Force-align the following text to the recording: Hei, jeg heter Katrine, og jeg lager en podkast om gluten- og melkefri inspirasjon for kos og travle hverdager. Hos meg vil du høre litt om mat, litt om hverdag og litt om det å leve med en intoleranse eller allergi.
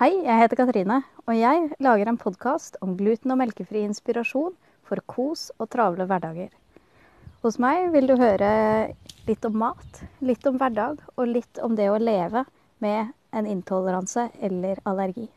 Hei, 0.00 0.22
jeg 0.24 0.40
heter 0.40 0.56
Katrine, 0.56 1.02
og 1.28 1.34
jeg 1.36 1.66
lager 1.84 2.08
en 2.08 2.16
podkast 2.16 2.78
om 2.80 2.94
gluten- 2.96 3.34
og 3.34 3.36
melkefri 3.42 3.82
inspirasjon 3.84 4.54
for 4.88 5.02
kos 5.04 5.50
og 5.60 5.68
travle 5.74 6.06
hverdager. 6.08 6.48
Hos 7.44 7.58
meg 7.60 7.90
vil 7.92 8.08
du 8.08 8.14
høre 8.16 8.48
litt 9.28 9.44
om 9.44 9.58
mat, 9.60 10.00
litt 10.24 10.48
om 10.48 10.56
hverdag 10.56 10.96
og 11.12 11.28
litt 11.28 11.60
om 11.60 11.76
det 11.76 11.90
å 11.92 12.00
leve 12.00 12.46
med 12.80 13.12
en 13.36 13.50
intoleranse 13.52 14.30
eller 14.40 14.80
allergi. 14.88 15.26